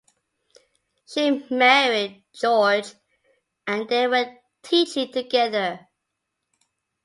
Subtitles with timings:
[1.05, 2.91] She married George,
[3.67, 5.87] and they went teaching together.